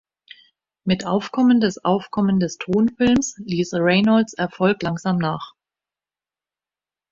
[0.83, 5.53] Mit Aufkommen des Aufkommen des Tonfilms ließ Reynolds Erfolg langsam nach.